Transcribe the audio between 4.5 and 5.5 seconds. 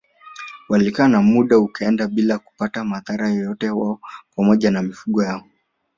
na mifugo yao